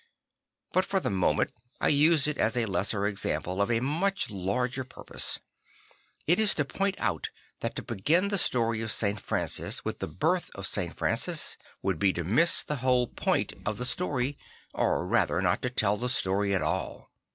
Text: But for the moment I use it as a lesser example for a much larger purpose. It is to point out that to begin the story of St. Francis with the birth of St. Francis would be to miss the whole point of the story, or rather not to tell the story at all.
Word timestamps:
But 0.73 0.83
for 0.83 0.99
the 0.99 1.11
moment 1.11 1.51
I 1.79 1.89
use 1.89 2.25
it 2.27 2.39
as 2.39 2.57
a 2.57 2.65
lesser 2.65 3.05
example 3.05 3.63
for 3.63 3.71
a 3.71 3.79
much 3.79 4.31
larger 4.31 4.83
purpose. 4.83 5.37
It 6.25 6.39
is 6.39 6.55
to 6.55 6.65
point 6.65 6.95
out 6.97 7.29
that 7.59 7.75
to 7.75 7.83
begin 7.83 8.29
the 8.29 8.39
story 8.39 8.81
of 8.81 8.91
St. 8.91 9.19
Francis 9.19 9.85
with 9.85 9.99
the 9.99 10.07
birth 10.07 10.49
of 10.55 10.65
St. 10.65 10.95
Francis 10.97 11.55
would 11.83 11.99
be 11.99 12.13
to 12.13 12.23
miss 12.23 12.63
the 12.63 12.77
whole 12.77 13.05
point 13.09 13.53
of 13.63 13.77
the 13.77 13.85
story, 13.85 14.39
or 14.73 15.05
rather 15.05 15.39
not 15.39 15.61
to 15.61 15.69
tell 15.69 15.97
the 15.97 16.09
story 16.09 16.55
at 16.55 16.63
all. 16.63 17.11